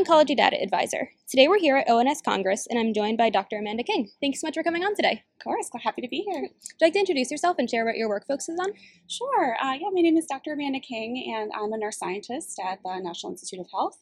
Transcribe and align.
Neuro-Oncology 0.00 0.36
Data 0.36 0.56
Advisor. 0.62 1.10
Today 1.28 1.46
we're 1.46 1.58
here 1.58 1.76
at 1.76 1.88
ONS 1.88 2.22
Congress 2.22 2.66
and 2.68 2.78
I'm 2.78 2.94
joined 2.94 3.18
by 3.18 3.28
Dr. 3.28 3.58
Amanda 3.58 3.82
King. 3.82 4.08
Thanks 4.20 4.40
so 4.40 4.46
much 4.46 4.54
for 4.54 4.62
coming 4.62 4.82
on 4.82 4.94
today. 4.94 5.22
Of 5.40 5.44
course, 5.44 5.70
happy 5.82 6.02
to 6.02 6.08
be 6.08 6.18
here. 6.18 6.42
Would 6.42 6.50
you 6.52 6.86
like 6.86 6.92
to 6.92 6.98
introduce 6.98 7.30
yourself 7.30 7.56
and 7.58 7.68
share 7.68 7.86
what 7.86 7.96
your 7.96 8.10
work 8.10 8.26
focuses 8.26 8.58
on? 8.60 8.74
Sure. 9.08 9.56
Uh, 9.58 9.72
yeah, 9.72 9.88
my 9.90 10.02
name 10.02 10.18
is 10.18 10.26
Dr. 10.26 10.52
Amanda 10.52 10.80
King 10.80 11.32
and 11.34 11.50
I'm 11.58 11.72
a 11.72 11.78
nurse 11.78 11.96
scientist 11.96 12.60
at 12.62 12.82
the 12.82 13.00
National 13.02 13.32
Institute 13.32 13.60
of 13.60 13.70
Health. 13.70 13.96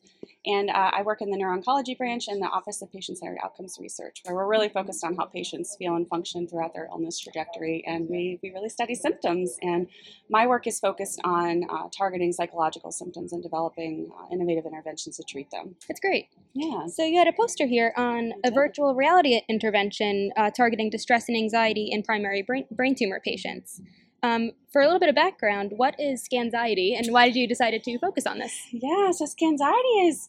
And 0.47 0.69
uh, 0.69 0.91
I 0.93 1.03
work 1.03 1.21
in 1.21 1.31
the 1.31 1.37
neuro-oncology 1.37 1.97
branch 1.97 2.27
in 2.27 2.41
the 2.41 2.47
Office 2.47 2.83
of 2.83 2.91
Patient-Centered 2.91 3.39
Outcomes 3.45 3.79
Research, 3.81 4.23
where 4.25 4.35
we're 4.35 4.49
really 4.49 4.69
focused 4.69 5.05
on 5.05 5.15
how 5.15 5.27
patients 5.27 5.77
feel 5.79 5.95
and 5.95 6.09
function 6.09 6.49
throughout 6.49 6.75
their 6.75 6.87
illness 6.91 7.21
trajectory. 7.21 7.85
And 7.87 8.09
we, 8.09 8.41
we 8.43 8.51
really 8.51 8.69
study 8.69 8.97
symptoms. 8.97 9.59
And 9.63 9.87
my 10.29 10.47
work 10.47 10.67
is 10.67 10.81
focused 10.81 11.21
on 11.23 11.65
uh, 11.71 11.89
targeting 11.97 12.33
psychological 12.33 12.91
symptoms 12.91 13.33
and 13.33 13.43
developing 13.43 14.11
uh, 14.19 14.27
innovative 14.33 14.67
interventions 14.67 15.19
to 15.19 15.23
treat 15.23 15.51
them. 15.53 15.77
That's 15.87 16.01
great. 16.01 16.31
Yeah. 16.55 16.87
So 16.87 17.05
you 17.05 17.19
had 17.19 17.29
a 17.29 17.33
poster 17.33 17.67
here 17.67 17.93
on 17.97 18.33
a 18.45 18.51
virtual 18.51 18.95
reality 18.95 19.41
intervention 19.49 20.33
uh, 20.37 20.51
targeting 20.51 20.91
distress 20.91 21.28
and 21.29 21.37
anxiety 21.37 21.89
in 21.91 22.03
primary 22.03 22.43
brain, 22.43 22.67
brain 22.71 22.95
tumor 22.95 23.21
patients. 23.25 23.81
Um, 24.23 24.51
for 24.73 24.83
a 24.83 24.85
little 24.85 24.99
bit 24.99 25.09
of 25.09 25.15
background, 25.15 25.73
what 25.77 25.95
is 25.99 26.27
Scanxiety 26.27 26.97
and 26.97 27.13
why 27.13 27.27
did 27.27 27.37
you 27.37 27.47
decide 27.47 27.71
to 27.71 27.99
focus 27.99 28.27
on 28.27 28.39
this? 28.39 28.53
Yeah, 28.73 29.13
so 29.13 29.25
Scanxiety 29.25 30.09
is 30.09 30.29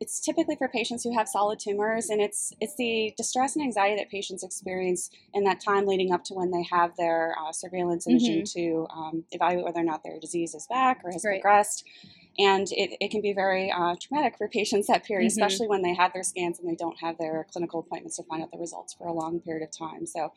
it's 0.00 0.20
typically 0.20 0.54
for 0.54 0.68
patients 0.68 1.02
who 1.02 1.16
have 1.16 1.28
solid 1.28 1.58
tumors 1.58 2.08
and 2.08 2.20
it's 2.20 2.52
it's 2.60 2.76
the 2.76 3.12
distress 3.16 3.56
and 3.56 3.64
anxiety 3.64 3.96
that 3.96 4.08
patients 4.08 4.44
experience 4.44 5.10
in 5.34 5.42
that 5.44 5.60
time 5.60 5.86
leading 5.86 6.12
up 6.12 6.22
to 6.24 6.34
when 6.34 6.52
they 6.52 6.62
have 6.70 6.96
their 6.96 7.34
uh, 7.40 7.52
surveillance 7.52 8.06
imaging 8.06 8.42
mm-hmm. 8.42 8.60
to 8.60 8.86
um, 8.94 9.24
evaluate 9.32 9.64
whether 9.64 9.80
or 9.80 9.84
not 9.84 10.02
their 10.04 10.20
disease 10.20 10.54
is 10.54 10.66
back 10.68 11.00
or 11.04 11.10
has 11.10 11.24
right. 11.24 11.40
progressed 11.40 11.84
and 12.38 12.68
it, 12.70 12.96
it 13.00 13.10
can 13.10 13.20
be 13.20 13.32
very 13.32 13.70
uh, 13.70 13.96
traumatic 14.00 14.38
for 14.38 14.48
patients 14.48 14.86
that 14.86 15.04
period, 15.04 15.26
mm-hmm. 15.26 15.42
especially 15.42 15.66
when 15.66 15.82
they 15.82 15.94
have 15.94 16.12
their 16.12 16.22
scans 16.22 16.60
and 16.60 16.68
they 16.68 16.76
don't 16.76 16.96
have 17.00 17.18
their 17.18 17.46
clinical 17.52 17.80
appointments 17.80 18.16
to 18.16 18.22
find 18.22 18.42
out 18.42 18.52
the 18.52 18.58
results 18.58 18.94
for 18.94 19.08
a 19.08 19.12
long 19.12 19.40
period 19.40 19.62
of 19.62 19.76
time. 19.76 20.06
So, 20.06 20.32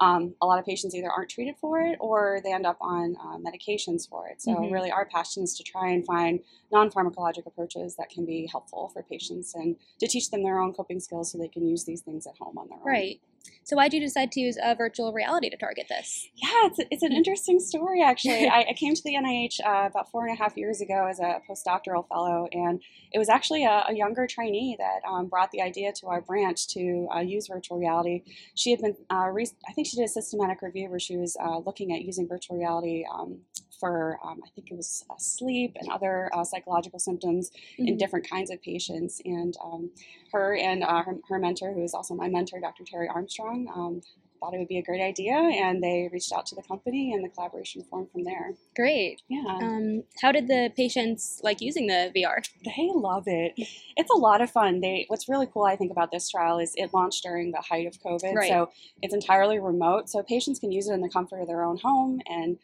um, 0.00 0.34
a 0.42 0.46
lot 0.46 0.58
of 0.58 0.66
patients 0.66 0.94
either 0.94 1.10
aren't 1.10 1.30
treated 1.30 1.54
for 1.58 1.80
it 1.80 1.96
or 1.98 2.40
they 2.44 2.52
end 2.52 2.66
up 2.66 2.76
on 2.82 3.16
uh, 3.18 3.38
medications 3.38 4.06
for 4.06 4.28
it. 4.28 4.42
So, 4.42 4.52
mm-hmm. 4.52 4.72
really, 4.72 4.90
our 4.90 5.06
passion 5.06 5.42
is 5.42 5.56
to 5.56 5.62
try 5.62 5.90
and 5.90 6.04
find 6.04 6.40
non 6.70 6.90
pharmacologic 6.90 7.46
approaches 7.46 7.96
that 7.96 8.10
can 8.10 8.26
be 8.26 8.46
helpful 8.50 8.90
for 8.92 9.02
patients 9.02 9.54
and 9.54 9.76
to 10.00 10.06
teach 10.06 10.30
them 10.30 10.42
their 10.42 10.58
own 10.58 10.74
coping 10.74 11.00
skills 11.00 11.32
so 11.32 11.38
they 11.38 11.48
can 11.48 11.66
use 11.66 11.84
these 11.84 12.02
things 12.02 12.26
at 12.26 12.36
home 12.38 12.58
on 12.58 12.68
their 12.68 12.78
own. 12.78 12.84
Right. 12.84 13.20
So 13.64 13.76
why 13.76 13.88
did 13.88 13.98
you 13.98 14.06
decide 14.06 14.32
to 14.32 14.40
use 14.40 14.56
a 14.62 14.74
virtual 14.74 15.12
reality 15.12 15.50
to 15.50 15.56
target 15.56 15.86
this? 15.88 16.28
Yeah, 16.36 16.66
it's, 16.66 16.78
it's 16.90 17.02
an 17.02 17.12
interesting 17.12 17.58
story 17.58 18.02
actually. 18.02 18.48
I, 18.48 18.66
I, 18.70 18.72
came 18.74 18.94
to 18.94 19.02
the 19.02 19.14
NIH 19.14 19.60
uh, 19.64 19.88
about 19.88 20.10
four 20.10 20.26
and 20.26 20.32
a 20.32 20.40
half 20.40 20.56
years 20.56 20.80
ago 20.80 21.06
as 21.06 21.18
a 21.18 21.40
postdoctoral 21.48 22.06
fellow, 22.08 22.48
and 22.52 22.80
it 23.12 23.18
was 23.18 23.28
actually 23.28 23.64
a, 23.64 23.84
a 23.88 23.94
younger 23.94 24.26
trainee 24.26 24.76
that 24.78 25.00
um, 25.08 25.26
brought 25.26 25.50
the 25.50 25.62
idea 25.62 25.92
to 25.94 26.06
our 26.06 26.20
branch 26.20 26.68
to 26.68 27.08
uh, 27.14 27.20
use 27.20 27.48
virtual 27.48 27.78
reality. 27.78 28.22
She 28.54 28.70
had 28.70 28.80
been, 28.80 28.96
uh, 29.10 29.28
re- 29.30 29.50
I 29.68 29.72
think 29.72 29.86
she 29.86 29.96
did 29.96 30.04
a 30.04 30.08
systematic 30.08 30.62
review 30.62 30.88
where 30.90 31.00
she 31.00 31.16
was 31.16 31.36
uh, 31.42 31.58
looking 31.58 31.92
at 31.92 32.02
using 32.02 32.28
virtual 32.28 32.58
reality 32.58 33.04
um, 33.12 33.40
for 33.78 34.18
um, 34.24 34.40
I 34.44 34.48
think 34.54 34.70
it 34.70 34.76
was 34.76 35.04
uh, 35.10 35.14
sleep 35.18 35.76
and 35.78 35.90
other 35.90 36.30
uh, 36.34 36.44
psychological 36.44 36.98
symptoms 36.98 37.50
mm-hmm. 37.50 37.88
in 37.88 37.96
different 37.96 38.28
kinds 38.28 38.50
of 38.50 38.62
patients. 38.62 39.20
And 39.24 39.54
um, 39.62 39.90
her 40.32 40.56
and 40.56 40.82
uh, 40.82 41.02
her, 41.02 41.16
her, 41.28 41.38
mentor, 41.38 41.72
who 41.72 41.82
is 41.82 41.94
also 41.94 42.14
my 42.14 42.28
mentor, 42.28 42.60
Dr. 42.60 42.84
Terri 42.84 43.08
Armstrong, 43.12 43.35
um, 43.44 44.00
thought 44.40 44.54
it 44.54 44.58
would 44.58 44.68
be 44.68 44.78
a 44.78 44.82
great 44.82 45.00
idea, 45.00 45.34
and 45.34 45.82
they 45.82 46.08
reached 46.12 46.32
out 46.32 46.46
to 46.46 46.54
the 46.54 46.62
company, 46.62 47.12
and 47.12 47.24
the 47.24 47.28
collaboration 47.28 47.82
formed 47.88 48.10
from 48.10 48.24
there. 48.24 48.52
Great. 48.74 49.22
Yeah. 49.28 49.44
Um, 49.46 50.04
how 50.20 50.32
did 50.32 50.48
the 50.48 50.72
patients 50.76 51.40
like 51.42 51.60
using 51.60 51.86
the 51.86 52.12
VR? 52.14 52.46
They 52.64 52.90
love 52.92 53.24
it. 53.26 53.54
It's 53.96 54.10
a 54.10 54.16
lot 54.16 54.40
of 54.40 54.50
fun. 54.50 54.80
They 54.80 55.06
what's 55.08 55.28
really 55.28 55.48
cool, 55.52 55.64
I 55.64 55.76
think, 55.76 55.90
about 55.90 56.10
this 56.10 56.28
trial 56.28 56.58
is 56.58 56.72
it 56.76 56.92
launched 56.92 57.22
during 57.22 57.52
the 57.52 57.60
height 57.60 57.86
of 57.86 57.94
COVID, 58.00 58.34
right. 58.34 58.48
so 58.48 58.70
it's 59.02 59.14
entirely 59.14 59.58
remote, 59.58 60.08
so 60.10 60.22
patients 60.22 60.58
can 60.58 60.72
use 60.72 60.88
it 60.88 60.92
in 60.92 61.00
the 61.00 61.08
comfort 61.08 61.40
of 61.40 61.46
their 61.46 61.64
own 61.64 61.78
home 61.78 62.20
and 62.26 62.58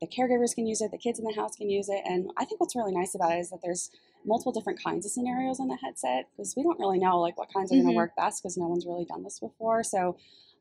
the 0.00 0.06
caregivers 0.08 0.54
can 0.54 0.66
use 0.66 0.80
it, 0.80 0.90
the 0.90 0.98
kids 0.98 1.18
in 1.18 1.24
the 1.24 1.34
house 1.34 1.56
can 1.56 1.70
use 1.70 1.88
it. 1.88 2.02
And 2.04 2.30
I 2.36 2.44
think 2.44 2.60
what's 2.60 2.76
really 2.76 2.92
nice 2.92 3.14
about 3.14 3.32
it 3.32 3.38
is 3.38 3.50
that 3.50 3.60
there's 3.62 3.90
multiple 4.24 4.52
different 4.52 4.82
kinds 4.82 5.04
of 5.06 5.12
scenarios 5.12 5.60
on 5.60 5.68
the 5.68 5.76
headset 5.76 6.28
because 6.36 6.54
we 6.56 6.62
don't 6.62 6.78
really 6.78 6.98
know 6.98 7.20
like 7.20 7.38
what 7.38 7.52
kinds 7.52 7.70
are 7.70 7.76
mm-hmm. 7.76 7.84
going 7.84 7.94
to 7.94 7.96
work 7.96 8.16
best 8.16 8.42
because 8.42 8.56
no 8.56 8.66
one's 8.66 8.86
really 8.86 9.04
done 9.04 9.22
this 9.22 9.38
before. 9.38 9.82
So 9.82 10.16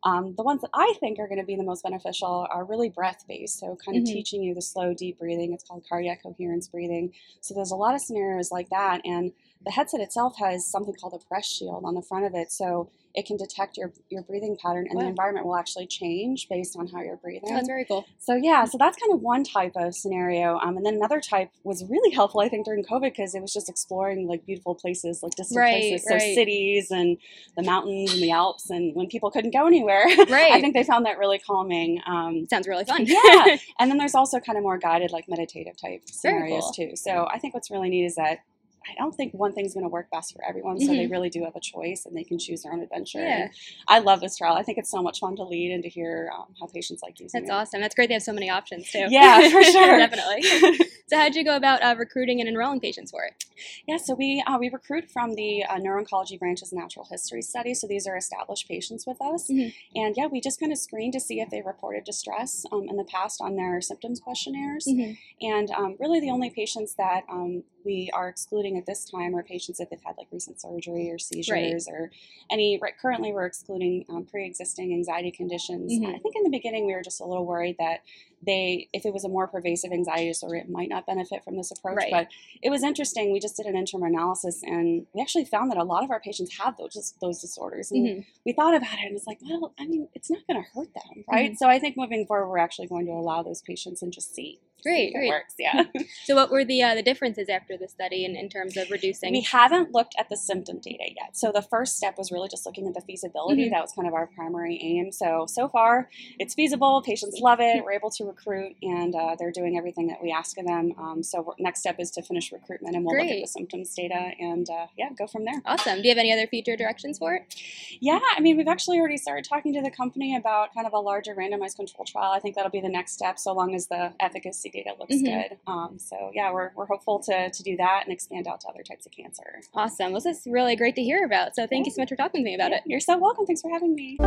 um, 0.06 0.34
the 0.35 0.44
ones 0.44 0.62
that 0.62 0.69
I 0.74 0.94
think 1.00 1.18
are 1.19 1.28
going 1.28 1.40
to 1.40 1.46
be 1.46 1.56
the 1.56 1.63
most 1.63 1.84
beneficial 1.84 2.46
are 2.51 2.66
really 2.66 2.90
breath 2.90 3.24
based. 3.28 3.59
So, 3.59 3.78
kind 3.84 3.97
of 3.97 4.03
mm-hmm. 4.03 4.13
teaching 4.13 4.44
you 4.44 4.53
the 4.53 4.62
slow, 4.62 4.94
deep 4.94 5.19
breathing. 5.19 5.53
It's 5.53 5.63
called 5.63 5.85
cardiac 5.88 6.24
coherence 6.24 6.68
breathing. 6.68 7.13
So, 7.40 7.53
there's 7.53 7.72
a 7.72 7.75
lot 7.75 7.96
of 7.96 8.01
scenarios 8.01 8.51
like 8.51 8.69
that. 8.69 9.01
And 9.06 9.31
the 9.63 9.72
headset 9.72 10.01
itself 10.01 10.38
has 10.40 10.69
something 10.69 10.94
called 11.00 11.13
a 11.13 11.25
press 11.25 11.47
shield 11.47 11.84
on 11.85 11.95
the 11.95 12.01
front 12.01 12.25
of 12.25 12.35
it. 12.35 12.51
So, 12.51 12.90
it 13.16 13.25
can 13.28 13.38
detect 13.38 13.78
your, 13.78 13.94
your 14.09 14.24
breathing 14.24 14.57
pattern 14.59 14.88
and 14.90 14.96
wow. 14.96 15.03
the 15.03 15.07
environment 15.07 15.46
will 15.46 15.56
actually 15.56 15.85
change 15.85 16.47
based 16.50 16.75
on 16.75 16.88
how 16.88 17.01
you're 17.01 17.18
breathing. 17.18 17.50
Oh, 17.51 17.56
that's 17.56 17.68
very 17.68 17.85
cool. 17.85 18.06
So 18.18 18.35
yeah, 18.35 18.66
so 18.66 18.78
that's 18.78 18.97
kind 18.97 19.13
of 19.13 19.22
one 19.22 19.44
type 19.44 19.74
of 19.75 19.94
scenario. 19.94 20.57
Um, 20.57 20.78
and 20.78 20.85
then 20.85 20.96
another 20.96 21.19
type 21.19 21.51
was 21.63 21.84
really 21.88 22.12
helpful, 22.12 22.41
I 22.41 22.50
think, 22.50 22.66
during 22.66 22.84
COVID 22.84 23.12
because 23.12 23.35
it 23.35 23.41
was 23.41 23.53
just 23.53 23.69
exploring 23.69 24.28
like 24.28 24.46
beautiful 24.46 24.74
places, 24.74 25.22
like 25.22 25.35
distant 25.35 25.59
right, 25.59 25.81
places, 25.90 26.07
so 26.07 26.16
right. 26.16 26.35
cities 26.35 26.90
and 26.90 27.18
the 27.56 27.63
mountains 27.63 28.13
and 28.13 28.24
the 28.24 28.31
Alps. 28.31 28.72
And 28.72 28.96
when 28.96 29.07
people 29.07 29.30
couldn't 29.30 29.53
go 29.53 29.68
anywhere, 29.68 30.06
right. 30.30 30.51
I 30.51 30.59
think 30.59 30.74
they 30.74 30.84
found 30.84 31.06
that 31.06 31.19
really 31.19 31.38
calming. 31.38 32.01
Um, 32.07 32.47
Sounds 32.50 32.68
really 32.68 32.85
fun. 32.85 33.06
yeah. 33.06 33.57
And 33.80 33.90
then 33.90 33.97
there's 33.97 34.16
also 34.16 34.40
kind 34.40 34.57
of 34.57 34.63
more 34.63 34.78
guided, 34.78 35.12
like 35.12 35.25
meditative 35.28 35.75
type 35.78 36.01
scenarios 36.06 36.63
cool. 36.63 36.90
too. 36.90 36.95
So 36.95 37.28
I 37.31 37.40
think 37.40 37.53
what's 37.53 37.69
really 37.69 37.90
neat 37.90 38.06
is 38.06 38.16
that 38.16 38.40
I 38.89 38.95
don't 38.97 39.13
think 39.13 39.33
one 39.33 39.53
thing's 39.53 39.73
going 39.73 39.85
to 39.85 39.89
work 39.89 40.09
best 40.11 40.33
for 40.33 40.44
everyone. 40.47 40.79
So 40.79 40.88
mm-hmm. 40.88 40.95
they 40.95 41.07
really 41.07 41.29
do 41.29 41.44
have 41.44 41.55
a 41.55 41.59
choice 41.59 42.05
and 42.05 42.16
they 42.16 42.23
can 42.23 42.38
choose 42.38 42.63
their 42.63 42.73
own 42.73 42.81
adventure. 42.81 43.19
Yeah. 43.19 43.47
I 43.88 43.99
love 43.99 44.21
this 44.21 44.38
trial. 44.38 44.55
I 44.55 44.63
think 44.63 44.77
it's 44.77 44.91
so 44.91 45.01
much 45.01 45.19
fun 45.19 45.35
to 45.38 45.44
lead 45.44 45.71
and 45.71 45.83
to 45.83 45.89
hear 45.89 46.31
um, 46.35 46.47
how 46.59 46.67
patients 46.67 47.01
like 47.01 47.19
using 47.19 47.41
That's 47.41 47.49
it. 47.49 47.53
awesome. 47.53 47.81
That's 47.81 47.95
great. 47.95 48.07
They 48.07 48.16
have 48.16 48.23
so 48.23 48.33
many 48.33 48.49
options 48.49 48.91
too. 48.91 49.07
Yeah, 49.09 49.49
for 49.49 49.63
sure. 49.63 49.97
Definitely. 49.97 50.88
so 51.13 51.19
how 51.19 51.25
did 51.25 51.35
you 51.35 51.44
go 51.44 51.56
about 51.56 51.81
uh, 51.84 51.96
recruiting 51.97 52.40
and 52.40 52.50
enrolling 52.50 52.79
patients 52.79 53.12
for 53.12 53.24
it? 53.24 53.46
Yeah, 53.88 53.97
so 53.97 54.16
we 54.16 54.44
uh, 54.47 54.57
we 54.57 54.69
recruit 54.69 55.12
from 55.12 55.35
the 55.35 55.63
uh, 55.63 55.78
neuro-oncology 55.78 56.40
branch's 56.40 56.74
natural 56.74 57.07
history 57.09 57.41
study. 57.41 57.74
So 57.74 57.88
these 57.88 58.07
are 58.07 58.18
established 58.18 58.68
patients 58.68 59.06
with 59.06 59.22
us. 59.22 59.47
Mm-hmm. 59.50 60.00
And 60.00 60.16
yeah, 60.18 60.28
we 60.28 60.41
just 60.41 60.59
kind 60.59 60.72
of 60.72 60.78
screen 60.78 61.12
to 61.12 61.19
see 61.19 61.40
if 61.40 61.50
they 61.50 61.62
reported 61.62 62.03
distress 62.03 62.66
um, 62.72 62.88
in 62.90 62.97
the 62.97 63.03
past 63.03 63.41
on 63.41 63.56
their 63.56 63.79
symptoms 63.81 64.19
questionnaires. 64.19 64.85
Mm-hmm. 64.90 65.46
And 65.46 65.72
um, 65.72 65.96
really 66.00 66.19
the 66.19 66.31
only 66.31 66.50
patients 66.50 66.96
that 66.96 67.24
um, 67.30 67.63
we 67.85 68.09
are 68.13 68.28
excluding 68.28 68.78
at 68.78 68.85
this 68.85 69.06
time 69.06 69.35
are 69.35 69.44
patients 69.44 69.80
if 69.80 69.90
they've 69.90 70.00
had 70.06 70.16
like 70.18 70.28
recent 70.31 70.59
surgery 70.62 71.09
or 71.12 71.19
seizures 71.19 71.88
right. 71.88 71.95
or 71.95 72.12
any. 72.51 72.80
Right, 72.81 72.97
currently, 73.00 73.34
we're 73.34 73.45
excluding 73.45 74.06
um, 74.09 74.25
pre-existing 74.25 74.94
anxiety 74.94 75.31
conditions. 75.31 75.94
Mm-hmm. 75.94 76.16
I 76.16 76.18
think 76.18 76.35
in 76.35 76.44
the 76.44 76.50
beginning 76.50 76.88
we 76.88 76.94
were 76.94 77.03
just 77.03 77.22
a 77.22 77.25
little 77.25 77.45
worried 77.45 77.75
that 77.80 78.01
they, 78.46 78.90
if 78.94 79.06
it 79.06 79.14
was 79.14 79.24
a 79.24 79.30
more 79.30 79.48
pervasive 79.48 79.92
anxiety 79.92 80.28
disorder, 80.28 80.56
it 80.56 80.70
might 80.70 80.90
not 80.90 81.06
benefit 81.06 81.44
from 81.44 81.58
this 81.58 81.72
approach. 81.72 81.98
Right. 81.98 82.12
But 82.12 82.28
it 82.62 82.70
was 82.70 82.84
interesting. 82.84 83.31
We 83.31 83.40
just 83.40 83.58
did 83.58 83.66
an 83.66 83.76
interim 83.76 84.04
analysis, 84.04 84.62
and 84.64 85.06
we 85.14 85.22
actually 85.22 85.46
found 85.46 85.72
that 85.72 85.78
a 85.78 85.84
lot 85.84 86.04
of 86.04 86.12
our 86.12 86.20
patients 86.20 86.58
have 86.58 86.78
those 86.78 87.14
those 87.22 87.40
disorders. 87.42 87.92
And 87.92 88.08
mm-hmm. 88.08 88.22
we 88.46 88.54
thought 88.54 88.76
about 88.76 88.94
it, 88.94 89.08
and 89.08 89.16
it's 89.16 89.28
like, 89.28 89.40
well, 89.42 89.74
I 89.80 89.86
mean, 89.86 90.08
it's 90.14 90.30
not 90.30 90.46
going 90.48 90.64
to 90.64 90.70
hurt 90.74 90.94
them, 90.94 91.24
right? 91.31 91.52
Mm-hmm. 91.52 91.58
So 91.58 91.68
I 91.68 91.80
think 91.80 91.98
moving 91.98 92.26
forward, 92.26 92.50
we're 92.50 92.58
actually 92.58 92.88
going 92.88 93.06
to 93.06 93.12
allow 93.12 93.44
those 93.44 93.62
patients 93.62 94.02
and 94.02 94.12
just 94.12 94.34
see 94.36 94.60
Great, 94.83 95.13
great. 95.13 95.29
works. 95.29 95.55
Yeah. 95.57 95.83
so, 96.25 96.35
what 96.35 96.51
were 96.51 96.66
the 96.66 96.83
uh, 96.83 96.95
the 96.95 97.01
differences 97.01 97.49
after 97.49 97.77
the 97.77 97.88
study 97.88 98.25
in, 98.25 98.35
in 98.35 98.49
terms 98.49 98.75
of 98.77 98.89
reducing? 98.91 99.31
We 99.31 99.41
haven't 99.41 99.91
looked 99.91 100.16
at 100.19 100.29
the 100.29 100.35
symptom 100.35 100.79
data 100.79 101.05
yet. 101.16 101.38
So 101.38 101.51
the 101.53 101.61
first 101.61 101.95
step 101.95 102.17
was 102.17 102.31
really 102.31 102.49
just 102.49 102.66
looking 102.66 102.88
at 102.88 102.94
the 102.94 103.01
feasibility. 103.01 103.63
Mm-hmm. 103.63 103.73
That 103.73 103.81
was 103.81 103.94
kind 103.94 104.07
of 104.07 104.13
our 104.13 104.27
primary 104.27 104.79
aim. 104.81 105.11
So 105.11 105.45
so 105.47 105.69
far, 105.69 106.09
it's 106.39 106.53
feasible. 106.53 107.01
Patients 107.01 107.39
love 107.39 107.59
it. 107.61 107.83
We're 107.83 107.94
able 107.94 108.11
to 108.11 108.25
recruit, 108.25 108.75
and 108.81 109.15
uh, 109.15 109.35
they're 109.39 109.51
doing 109.51 109.77
everything 109.77 110.07
that 110.07 110.21
we 110.21 110.31
ask 110.31 110.57
of 110.57 110.65
them. 110.65 110.94
Um, 110.97 111.24
so 111.24 111.56
next 111.59 111.79
step 111.79 111.95
is 112.00 112.12
to 112.12 112.21
finish 112.21 112.51
recruitment, 112.51 112.95
and 112.95 113.06
we'll 113.06 113.13
great. 113.13 113.27
look 113.27 113.38
at 113.38 113.41
the 113.41 113.47
symptoms 113.47 113.94
data 113.94 114.31
and 114.39 114.69
uh, 114.69 114.88
yeah, 114.97 115.09
go 115.18 115.27
from 115.27 115.45
there. 115.45 115.62
Awesome. 115.65 115.97
Do 115.97 116.03
you 116.03 116.09
have 116.09 116.18
any 116.18 116.33
other 116.33 116.47
future 116.47 116.75
directions 116.75 117.19
for 117.19 117.36
it? 117.36 117.56
Yeah, 118.01 118.19
I 118.36 118.41
mean, 118.41 118.57
we've 118.57 118.68
actually 118.68 119.00
already 119.00 119.18
started 119.18 119.45
talking 119.45 119.74
to 119.74 119.81
the 119.81 119.91
company 119.91 120.36
about 120.36 120.74
kind 120.74 120.86
of 120.86 120.94
a 120.94 121.00
larger 121.00 121.36
randomized 121.36 121.77
control 121.77 122.06
trial. 122.06 122.31
I 122.31 122.39
think 122.39 122.56
that'll 122.56 122.71
be 122.71 122.81
the 122.81 122.89
next 122.89 123.13
step, 123.13 123.39
so 123.39 123.53
long 123.53 123.75
as 123.75 123.88
the 123.88 124.13
efficacy 124.19 124.73
data 124.74 124.92
looks 125.00 125.16
mm-hmm. 125.16 125.25
good. 125.25 125.58
Um, 125.68 125.98
so 125.98 126.31
yeah, 126.34 126.52
we're, 126.52 126.72
we're 126.75 126.86
hopeful 126.86 127.20
to, 127.24 127.50
to 127.50 127.64
do 127.64 127.78
that 127.78 128.02
and 128.06 128.14
expand 128.14 128.48
out 128.48 128.62
to 128.62 128.68
other 128.68 128.84
types 128.84 129.06
of 129.06 129.12
cancer. 129.12 129.62
Awesome. 129.74 130.12
Well, 130.12 130.22
this 130.22 130.40
is 130.40 130.48
really 130.48 130.75
great 130.75 130.96
to 130.96 131.04
hear 131.04 131.24
about. 131.25 131.56
So 131.56 131.68
thank 131.68 131.86
yeah. 131.86 131.92
you 131.92 131.96
so 131.96 132.02
much 132.02 132.10
for 132.10 132.16
talking 132.16 132.42
to 132.42 132.46
me 132.46 132.56
about 132.56 132.72
yeah, 132.72 132.78
it. 132.78 132.84
You're 132.86 133.00
so 133.00 133.18
welcome. 133.18 133.46
Thanks 133.46 133.62
for 133.62 133.70
having 133.70 133.96
me. 133.96 134.18